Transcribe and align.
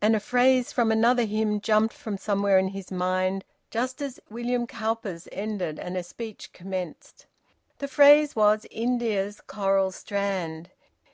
And 0.00 0.14
a 0.14 0.20
phrase 0.20 0.70
from 0.70 0.92
another 0.92 1.24
hymn 1.24 1.60
jumped 1.60 1.92
from 1.92 2.16
somewhere 2.16 2.56
in 2.56 2.68
his 2.68 2.92
mind 2.92 3.44
just 3.68 4.00
as 4.00 4.20
William 4.30 4.64
Cowper's 4.64 5.26
ended 5.32 5.80
and 5.80 5.96
a 5.96 6.04
speech 6.04 6.52
commenced. 6.52 7.26
The 7.78 7.88
phrase 7.88 8.36
was 8.36 8.64
`India's 8.72 9.40
coral 9.40 9.90
strand.' 9.90 10.70